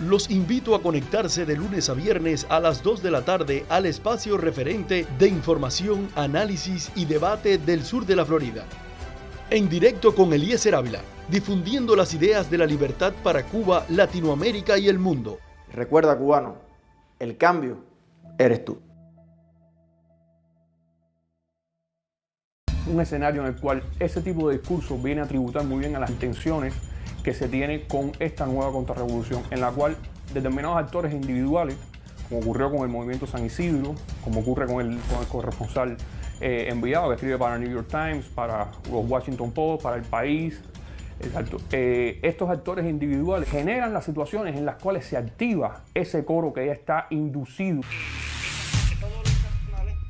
[0.00, 3.86] Los invito a conectarse de lunes a viernes a las 2 de la tarde al
[3.86, 8.64] espacio referente de información, análisis y debate del sur de la Florida.
[9.50, 11.00] En directo con Eliezer Ávila,
[11.30, 15.38] difundiendo las ideas de la libertad para Cuba, Latinoamérica y el mundo.
[15.72, 16.56] Recuerda, cubano,
[17.20, 17.78] el cambio
[18.36, 18.80] eres tú.
[22.92, 26.00] Un escenario en el cual ese tipo de discurso viene a tributar muy bien a
[26.00, 26.74] las intenciones
[27.24, 29.96] que se tiene con esta nueva contrarrevolución, en la cual
[30.32, 31.76] determinados actores individuales,
[32.28, 35.96] como ocurrió con el movimiento San Isidro, como ocurre con el, corresponsal
[36.40, 40.60] eh, enviado que escribe para New York Times, para los Washington Post, para El País,
[41.20, 41.58] Exacto.
[41.72, 46.66] Eh, estos actores individuales generan las situaciones en las cuales se activa ese coro que
[46.66, 47.82] ya está inducido.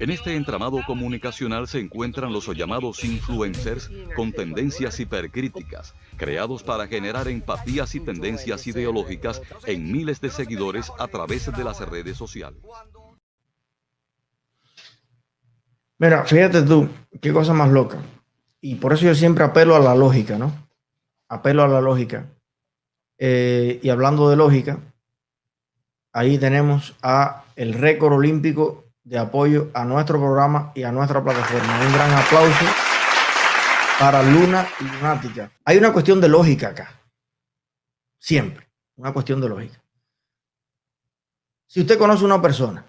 [0.04, 7.26] En este entramado comunicacional se encuentran los llamados influencers con tendencias hipercríticas, creados para generar
[7.26, 12.60] empatías y tendencias ideológicas en miles de seguidores a través de las redes sociales.
[15.96, 16.86] Mira, fíjate tú,
[17.22, 17.96] qué cosa más loca.
[18.60, 20.52] Y por eso yo siempre apelo a la lógica, ¿no?
[21.30, 22.26] Apelo a la lógica.
[23.16, 24.80] Eh, y hablando de lógica,
[26.12, 31.80] ahí tenemos a el récord olímpico de apoyo a nuestro programa y a nuestra plataforma.
[31.86, 32.64] Un gran aplauso
[33.98, 35.52] para Luna y Lunática.
[35.64, 37.00] Hay una cuestión de lógica acá.
[38.18, 38.66] Siempre.
[38.96, 39.80] Una cuestión de lógica.
[41.66, 42.84] Si usted conoce una persona,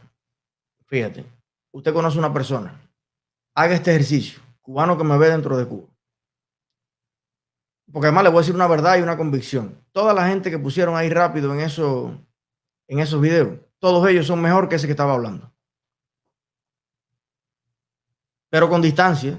[0.86, 1.26] fíjate,
[1.72, 2.80] usted conoce una persona,
[3.56, 5.88] haga este ejercicio, cubano que me ve dentro de Cuba.
[7.92, 9.84] Porque además le voy a decir una verdad y una convicción.
[9.92, 12.16] Toda la gente que pusieron ahí rápido en, eso,
[12.88, 15.55] en esos videos, todos ellos son mejor que ese que estaba hablando
[18.56, 19.38] pero con distancia.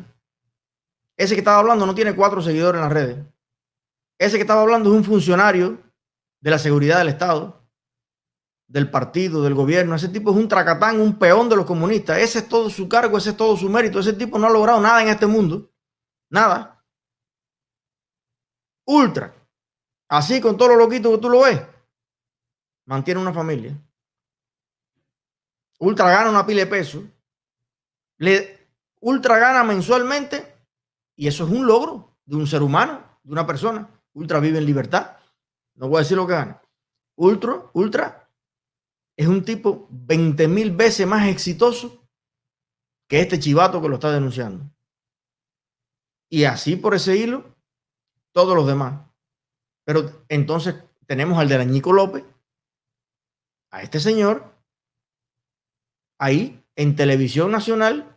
[1.16, 3.26] Ese que estaba hablando no tiene cuatro seguidores en las redes.
[4.18, 5.82] Ese que estaba hablando es un funcionario
[6.38, 7.66] de la seguridad del Estado,
[8.68, 9.94] del partido, del gobierno.
[9.94, 12.18] Ese tipo es un tracatán, un peón de los comunistas.
[12.18, 14.00] Ese es todo su cargo, ese es todo su mérito.
[14.00, 15.72] Ese tipo no ha logrado nada en este mundo.
[16.28, 16.84] Nada.
[18.84, 19.34] Ultra.
[20.10, 21.62] Así con todo lo loquito que tú lo ves.
[22.84, 23.82] Mantiene una familia.
[25.78, 27.02] Ultra gana una pila de peso.
[28.18, 28.55] Le
[29.06, 30.66] Ultra gana mensualmente
[31.14, 33.88] y eso es un logro de un ser humano, de una persona.
[34.14, 35.16] Ultra vive en libertad.
[35.76, 36.60] No voy a decir lo que gana.
[37.16, 38.28] Ultra, Ultra
[39.16, 42.04] es un tipo 20 mil veces más exitoso
[43.08, 44.68] que este chivato que lo está denunciando.
[46.28, 47.56] Y así por ese hilo,
[48.32, 49.08] todos los demás.
[49.84, 52.24] Pero entonces tenemos al de Añico López,
[53.70, 54.52] a este señor,
[56.18, 58.15] ahí en televisión nacional,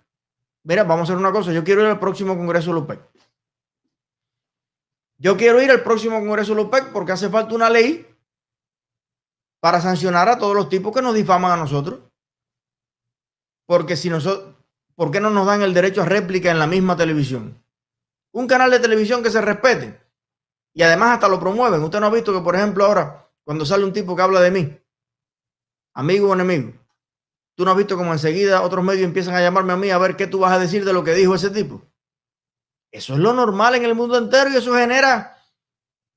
[0.64, 3.00] mira, vamos a hacer una cosa, yo quiero ir al próximo Congreso López.
[5.18, 8.08] Yo quiero ir al próximo Congreso López porque hace falta una ley
[9.60, 12.00] para sancionar a todos los tipos que nos difaman a nosotros.
[13.66, 14.56] Porque si nosotros,
[14.96, 17.62] ¿por qué no nos dan el derecho a réplica en la misma televisión?
[18.32, 20.02] Un canal de televisión que se respete.
[20.74, 21.84] Y además hasta lo promueven.
[21.84, 24.52] Usted no ha visto que, por ejemplo, ahora, cuando sale un tipo que habla de
[24.52, 24.80] mí,
[25.94, 26.74] amigo o enemigo,
[27.60, 30.16] Tú no has visto como enseguida otros medios empiezan a llamarme a mí a ver
[30.16, 31.82] qué tú vas a decir de lo que dijo ese tipo.
[32.90, 35.38] Eso es lo normal en el mundo entero y eso genera,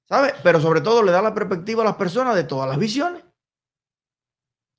[0.08, 0.34] ¿sabes?
[0.44, 3.24] Pero sobre todo le da la perspectiva a las personas de todas las visiones.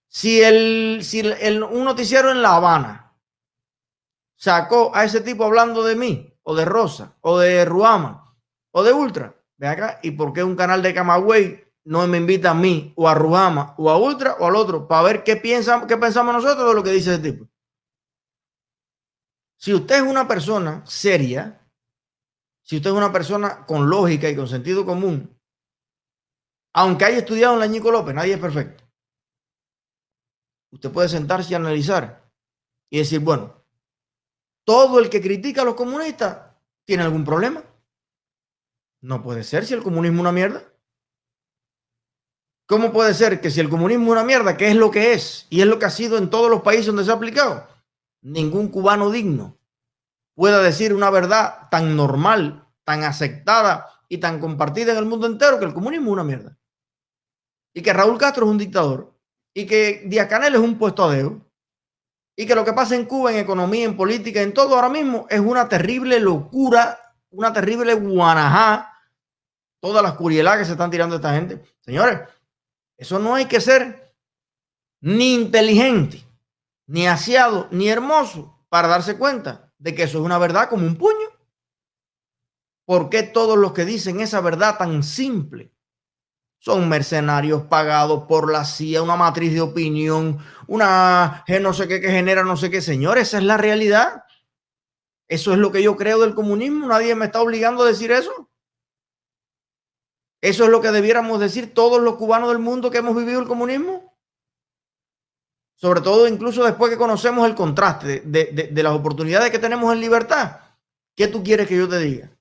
[0.08, 3.14] Si, el, si el, un noticiero en La Habana
[4.38, 8.38] sacó a ese tipo hablando de mí, o de Rosa, o de Ruama,
[8.72, 12.52] o de Ultra, ve acá, ¿y por qué un canal de Camagüey no me invita
[12.52, 15.86] a mí o a Rujama o a Ultra o al otro para ver qué, piensa,
[15.88, 17.48] qué pensamos nosotros de lo que dice ese tipo.
[19.58, 21.66] Si usted es una persona seria,
[22.62, 25.40] si usted es una persona con lógica y con sentido común,
[26.74, 28.84] aunque haya estudiado en la Ñico López, nadie es perfecto.
[30.72, 32.30] Usted puede sentarse y analizar
[32.90, 33.64] y decir, bueno,
[34.66, 36.56] todo el que critica a los comunistas
[36.86, 37.64] tiene algún problema.
[39.02, 40.73] No puede ser si el comunismo es una mierda.
[42.74, 45.46] ¿Cómo puede ser que si el comunismo es una mierda, que es lo que es
[45.52, 47.68] y es lo que ha sido en todos los países donde se ha aplicado,
[48.24, 49.60] ningún cubano digno
[50.34, 55.60] pueda decir una verdad tan normal, tan aceptada y tan compartida en el mundo entero
[55.60, 56.58] que el comunismo es una mierda?
[57.76, 59.14] Y que Raúl Castro es un dictador
[59.54, 61.46] y que Díaz Canel es un dedo
[62.36, 65.28] y que lo que pasa en Cuba en economía, en política, en todo ahora mismo
[65.30, 66.98] es una terrible locura,
[67.30, 68.90] una terrible guanajá,
[69.80, 71.62] todas las curielas que se están tirando esta gente.
[71.82, 72.22] Señores,
[73.04, 74.16] eso no hay que ser
[75.02, 76.26] ni inteligente,
[76.88, 80.96] ni aseado, ni hermoso para darse cuenta de que eso es una verdad como un
[80.96, 81.28] puño.
[82.86, 85.74] ¿Por qué todos los que dicen esa verdad tan simple
[86.60, 92.10] son mercenarios pagados por la CIA, una matriz de opinión, una no sé qué que
[92.10, 92.82] genera no sé qué.
[92.82, 94.24] Señores, esa es la realidad.
[95.28, 96.88] Eso es lo que yo creo del comunismo.
[96.88, 98.50] Nadie me está obligando a decir eso.
[100.44, 103.48] Eso es lo que debiéramos decir todos los cubanos del mundo que hemos vivido el
[103.48, 104.14] comunismo.
[105.76, 110.02] Sobre todo incluso después que conocemos el contraste de, de las oportunidades que tenemos en
[110.02, 110.60] libertad.
[111.16, 112.34] ¿Qué tú quieres que yo te diga?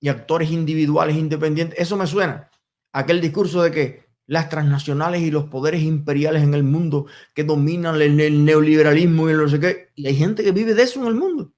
[0.00, 1.78] y actores individuales independientes.
[1.78, 2.50] Eso me suena.
[2.92, 8.00] Aquel discurso de que las transnacionales y los poderes imperiales en el mundo que dominan
[8.00, 9.88] el, neoliberalismo y no sé qué.
[9.94, 11.52] Y hay gente que vive de eso en el mundo.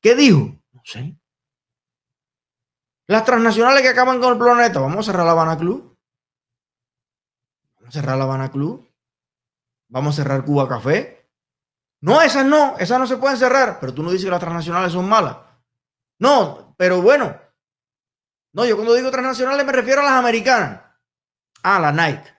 [0.00, 0.56] ¿Qué dijo?
[0.72, 1.17] No sé.
[3.08, 4.80] Las transnacionales que acaban con el planeta.
[4.80, 5.98] Vamos a cerrar la Habana Club.
[7.76, 8.86] Vamos a cerrar la Habana Club.
[9.88, 11.28] Vamos a cerrar Cuba Café.
[12.02, 12.76] No, esas no.
[12.78, 13.80] Esas no se pueden cerrar.
[13.80, 15.38] Pero tú no dices que las transnacionales son malas.
[16.20, 17.40] No, pero bueno,
[18.52, 20.82] no, yo cuando digo transnacionales me refiero a las americanas.
[21.62, 22.34] A la Nike.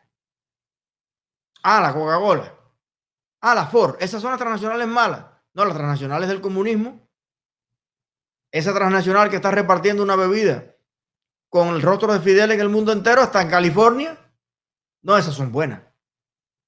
[1.64, 2.54] A la Coca-Cola.
[3.42, 3.96] A la Ford.
[4.00, 5.26] Esas son las transnacionales malas.
[5.54, 7.09] No, las transnacionales del comunismo.
[8.52, 10.76] Esa transnacional que está repartiendo una bebida
[11.50, 14.18] con el rostro de Fidel en el mundo entero, hasta en California.
[15.02, 15.82] No, esas son buenas.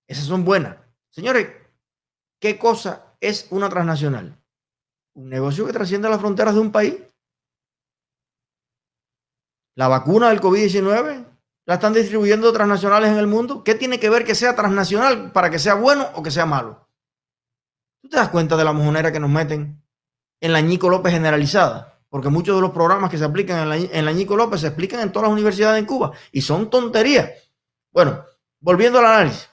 [0.07, 0.77] Esas son buenas.
[1.09, 1.47] Señores,
[2.39, 4.37] ¿qué cosa es una transnacional?
[5.13, 6.95] Un negocio que trasciende las fronteras de un país.
[9.75, 11.25] La vacuna del COVID-19
[11.65, 13.63] la están distribuyendo transnacionales en el mundo.
[13.63, 16.87] ¿Qué tiene que ver que sea transnacional para que sea bueno o que sea malo?
[18.01, 19.80] ¿Tú te das cuenta de la mojonera que nos meten
[20.41, 21.99] en la Ñico López generalizada?
[22.09, 24.99] Porque muchos de los programas que se aplican en la, en Ñico López se aplican
[24.99, 27.31] en todas las universidades en Cuba y son tonterías.
[27.93, 28.25] Bueno,
[28.59, 29.49] volviendo al análisis.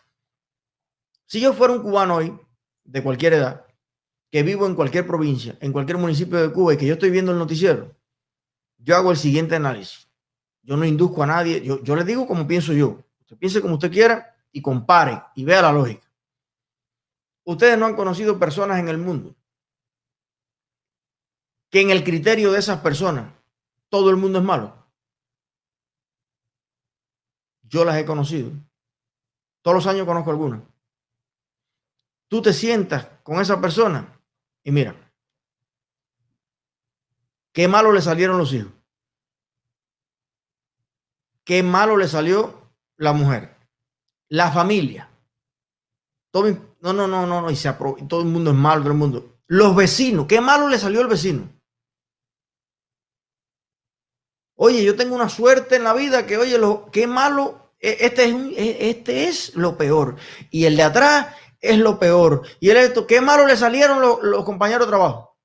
[1.26, 2.37] Si yo fuera un cubano hoy,
[2.82, 3.67] de cualquier edad,
[4.31, 7.31] que vivo en cualquier provincia, en cualquier municipio de Cuba y que yo estoy viendo
[7.31, 7.94] el noticiero,
[8.79, 10.08] yo hago el siguiente análisis.
[10.62, 11.62] Yo no induzco a nadie.
[11.62, 13.05] Yo, yo le digo como pienso yo.
[13.20, 16.11] Usted piense como usted quiera y compare y vea la lógica.
[17.44, 19.34] Ustedes no han conocido personas en el mundo
[21.70, 23.32] que en el criterio de esas personas
[23.88, 24.75] todo el mundo es malo.
[27.62, 28.50] Yo las he conocido.
[29.62, 30.62] Todos los años conozco algunas.
[32.29, 34.20] Tú te sientas con esa persona
[34.62, 34.94] y mira,
[37.53, 38.73] qué malo le salieron los hijos
[41.49, 42.61] qué malo le salió
[42.99, 43.56] la mujer,
[44.29, 45.09] la familia.
[46.35, 49.38] No, no, no, no, no, y se todo el mundo es malo, todo el mundo.
[49.47, 51.49] Los vecinos, qué malo le salió el vecino.
[54.60, 58.25] Oye, yo tengo una suerte en la vida que, oye, lo, qué malo, e, este
[58.25, 60.16] es, e, este es lo peor.
[60.50, 61.28] Y el de atrás
[61.60, 62.43] es lo peor.
[62.58, 65.38] Y el esto, qué malo le salieron los, los compañeros de trabajo.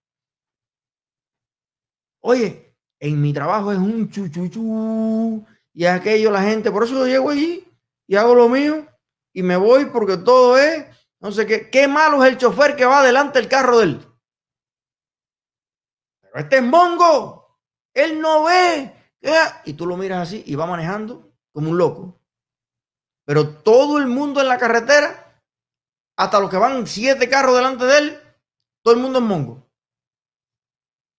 [2.21, 7.29] Oye, en mi trabajo es un chuchuchu y aquello la gente, por eso yo llego
[7.29, 7.67] allí
[8.07, 8.87] y hago lo mío
[9.31, 10.87] y me voy porque todo es,
[11.19, 14.07] no sé qué, qué malo es el chofer que va adelante el carro de él.
[16.19, 17.59] Pero este es mongo,
[17.93, 19.02] él no ve,
[19.65, 22.19] y tú lo miras así y va manejando como un loco.
[23.25, 25.41] Pero todo el mundo en la carretera,
[26.17, 28.19] hasta los que van siete carros delante de él,
[28.83, 29.69] todo el mundo es mongo.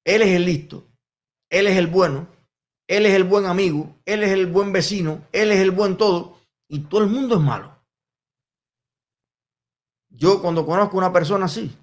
[0.05, 0.87] Él es el listo,
[1.51, 2.29] él es el bueno,
[2.87, 6.39] él es el buen amigo, él es el buen vecino, él es el buen todo,
[6.69, 7.75] y todo el mundo es malo.
[10.11, 11.75] Yo cuando conozco a una persona así,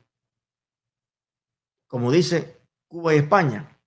[1.87, 3.80] como dice Cuba y España,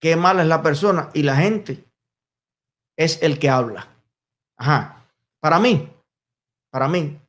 [0.00, 1.84] qué mala es la persona y la gente
[2.96, 3.88] es el que habla.
[4.56, 5.08] Ajá.
[5.40, 5.88] Para mí,
[6.70, 7.20] para mí,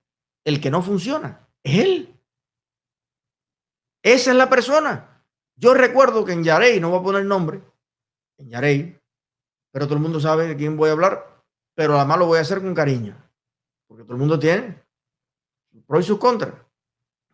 [0.46, 2.14] el que no funciona es él.
[4.02, 5.24] Esa es la persona.
[5.56, 7.62] Yo recuerdo que en Yarey, no voy a poner nombre,
[8.38, 9.00] en Yarey,
[9.72, 11.44] pero todo el mundo sabe de quién voy a hablar,
[11.76, 13.16] pero además lo voy a hacer con cariño,
[13.88, 14.82] porque todo el mundo tiene
[15.72, 16.54] sus pros y sus contras.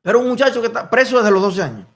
[0.02, 1.88] Pero un muchacho que está preso desde los 12 años.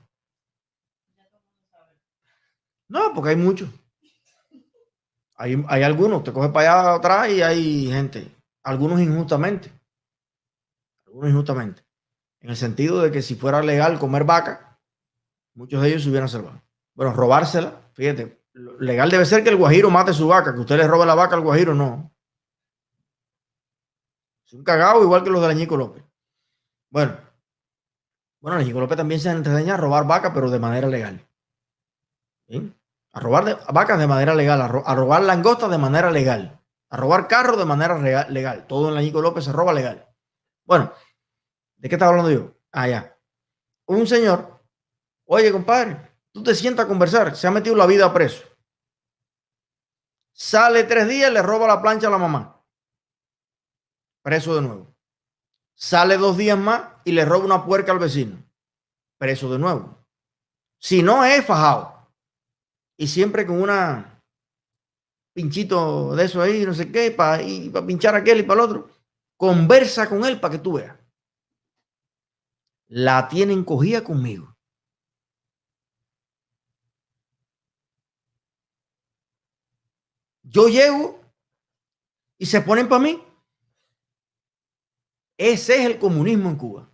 [2.89, 3.70] No, porque hay muchos.
[5.36, 9.72] Hay, hay algunos, te coge para allá atrás y hay gente, algunos injustamente.
[11.06, 11.86] Algunos injustamente.
[12.39, 14.79] En el sentido de que si fuera legal comer vaca,
[15.53, 16.62] muchos de ellos se hubieran salvado.
[16.94, 18.44] Bueno, robársela, fíjate,
[18.79, 21.36] legal debe ser que el guajiro mate su vaca, que usted le robe la vaca
[21.36, 22.12] al guajiro, no.
[24.46, 26.03] Es un cagado igual que los de Leñico López.
[26.89, 27.17] Bueno,
[28.39, 31.26] bueno, Leñico López también se enseña a robar vacas, pero de manera legal.
[32.49, 37.57] A robar vacas de manera legal, a, robar langostas de manera legal, a robar carros
[37.57, 37.97] de manera
[38.29, 38.67] legal.
[38.67, 40.07] Todo en Leñico López se roba legal.
[40.65, 40.93] Bueno,
[41.77, 42.55] ¿de qué estaba hablando yo?
[42.71, 43.15] Ah.
[43.87, 44.61] Un señor,
[45.25, 48.43] oye, compadre, tú te sientas a conversar, se ha metido la vida a preso.
[50.33, 52.63] Sale tres días, le roba la plancha a la mamá.
[54.21, 54.95] Preso de nuevo.
[55.73, 58.43] Sale dos días más y le roba una puerca al vecino.
[59.17, 60.05] Preso de nuevo.
[60.79, 61.96] Si no es fajado.
[62.97, 64.17] Y siempre con una
[65.33, 67.43] pinchito de eso ahí, no sé qué, para
[67.85, 68.89] pinchar a aquel y para el otro.
[69.37, 70.97] Conversa con él para que tú veas.
[72.87, 74.57] La tienen cogida conmigo.
[80.41, 81.21] Yo llego
[82.39, 83.23] y se ponen para mí.
[85.37, 86.91] Ese es el comunismo en Cuba.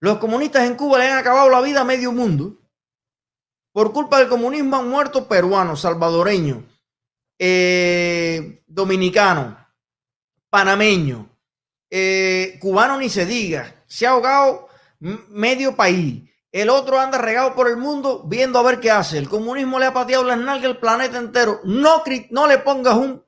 [0.00, 2.57] Los comunistas en Cuba le han acabado la vida a medio mundo.
[3.78, 6.64] Por culpa del comunismo han muerto peruanos, salvadoreños,
[7.38, 9.56] eh, dominicanos,
[10.50, 11.26] panameños,
[11.88, 13.84] eh, cubanos ni se diga.
[13.86, 14.68] Se ha ahogado
[14.98, 16.28] medio país.
[16.50, 19.16] El otro anda regado por el mundo viendo a ver qué hace.
[19.16, 21.60] El comunismo le ha pateado las nalgas al planeta entero.
[21.62, 23.24] No, no le pongas un,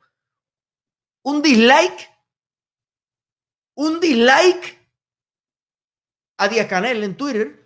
[1.23, 2.11] un dislike.
[3.77, 4.85] Un dislike
[6.39, 7.60] a Díaz Canel en Twitter.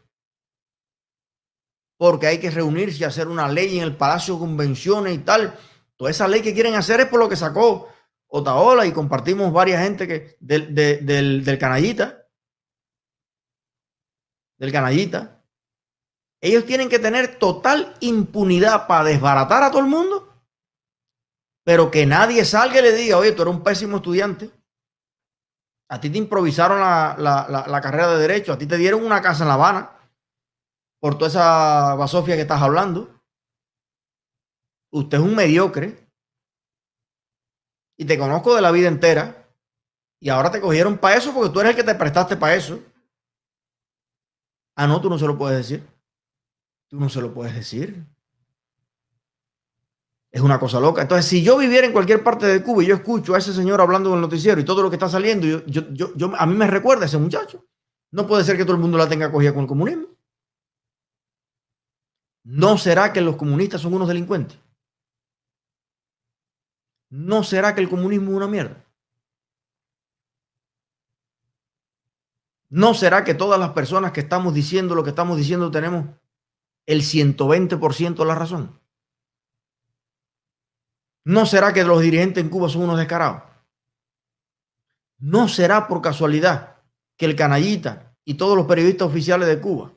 [2.05, 5.59] Porque hay que reunirse y hacer una ley en el Palacio de Convenciones y tal.
[5.97, 7.89] Toda esa ley que quieren hacer es por lo que sacó
[8.27, 12.27] Otaola y compartimos varias gente que, del, del, del canallita.
[14.59, 15.43] Del canallita.
[16.43, 20.29] Ellos tienen que tener total impunidad para desbaratar a todo el mundo,
[21.65, 24.51] pero que nadie salga y le diga, oye, tú eres un pésimo estudiante.
[25.89, 29.49] A ti te improvisaron la, carrera de derecho, a ti te dieron una casa en
[29.49, 29.94] La Habana
[31.05, 33.21] por toda esa basofia que estás hablando.
[34.91, 36.09] Usted es un mediocre
[37.99, 39.47] y te conozco de la vida entera
[40.19, 42.81] y ahora te cogieron para eso porque tú eres el que te prestaste para eso.
[44.75, 45.87] Ah, no, tú no se lo puedes decir.
[46.89, 48.03] Tú no se lo puedes decir.
[50.33, 51.03] Es una cosa loca.
[51.03, 53.83] Entonces, si yo viviera en cualquier parte de Cuba y yo escucho a ese señor
[53.83, 56.55] hablando en el noticiero y todo lo que está saliendo, yo, yo, yo, a mí
[56.55, 57.63] me recuerda a ese muchacho.
[58.11, 60.14] No puede ser que todo el mundo la tenga cogida con el comunismo.
[62.45, 64.59] ¿No será que los comunistas son unos delincuentes?
[67.09, 68.85] ¿No será que el comunismo es una mierda?
[72.69, 76.07] ¿No será que todas las personas que estamos diciendo lo que estamos diciendo tenemos
[76.87, 78.79] el 120% de la razón?
[81.25, 83.45] ¿No será que los dirigentes en Cuba son unos descarados?
[85.19, 86.83] ¿No será por casualidad
[87.17, 89.94] que el canallita y todos los periodistas oficiales de Cuba,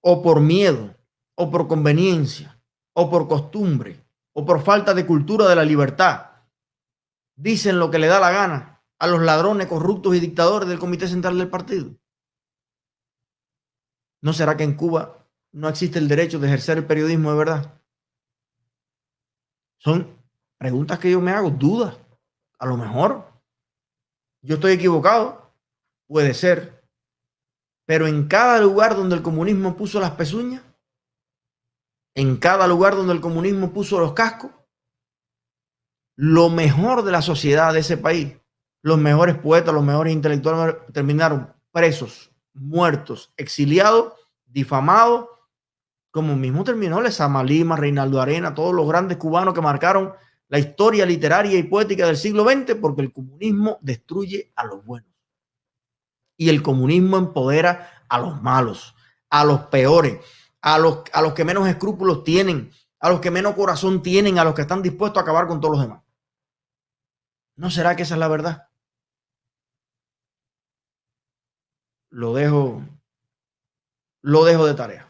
[0.00, 0.96] o por miedo,
[1.34, 2.60] o por conveniencia,
[2.94, 6.30] o por costumbre, o por falta de cultura de la libertad,
[7.36, 11.08] dicen lo que le da la gana a los ladrones corruptos y dictadores del Comité
[11.08, 11.96] Central del Partido?
[14.22, 17.82] ¿No será que en Cuba no existe el derecho de ejercer el periodismo de verdad?
[19.78, 20.22] Son
[20.58, 21.96] preguntas que yo me hago, dudas.
[22.58, 23.32] A lo mejor
[24.42, 25.54] yo estoy equivocado,
[26.06, 26.79] puede ser.
[27.90, 30.62] Pero en cada lugar donde el comunismo puso las pezuñas,
[32.14, 34.52] en cada lugar donde el comunismo puso los cascos,
[36.14, 38.36] lo mejor de la sociedad de ese país,
[38.80, 44.12] los mejores poetas, los mejores intelectuales terminaron presos muertos, exiliados,
[44.46, 45.26] difamados,
[46.12, 50.12] como mismo terminó Lezama Lima, Reinaldo Arena, todos los grandes cubanos que marcaron
[50.46, 55.09] la historia literaria y poética del siglo XX, porque el comunismo destruye a los buenos.
[56.40, 58.94] Y el comunismo empodera a los malos,
[59.28, 60.24] a los peores,
[60.62, 64.44] a los, a los que menos escrúpulos tienen, a los que menos corazón tienen, a
[64.44, 66.02] los que están dispuestos a acabar con todos los demás.
[67.56, 68.70] ¿No será que esa es la verdad?
[72.10, 72.82] lo dejo,
[74.22, 75.09] lo dejo de tarea.